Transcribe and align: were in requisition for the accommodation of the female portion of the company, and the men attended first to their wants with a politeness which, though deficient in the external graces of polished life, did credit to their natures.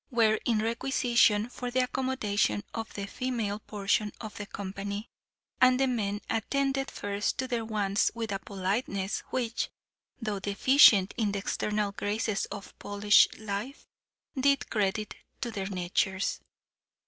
were 0.09 0.39
in 0.45 0.57
requisition 0.57 1.47
for 1.47 1.69
the 1.69 1.83
accommodation 1.83 2.63
of 2.73 2.91
the 2.95 3.05
female 3.05 3.59
portion 3.59 4.11
of 4.19 4.35
the 4.37 4.47
company, 4.47 5.07
and 5.61 5.79
the 5.79 5.85
men 5.85 6.19
attended 6.27 6.89
first 6.89 7.37
to 7.37 7.47
their 7.47 7.63
wants 7.63 8.09
with 8.15 8.31
a 8.31 8.39
politeness 8.39 9.19
which, 9.29 9.69
though 10.19 10.39
deficient 10.39 11.13
in 11.17 11.31
the 11.33 11.37
external 11.37 11.91
graces 11.91 12.45
of 12.45 12.73
polished 12.79 13.37
life, 13.37 13.85
did 14.35 14.67
credit 14.71 15.13
to 15.39 15.51
their 15.51 15.67
natures. 15.69 16.39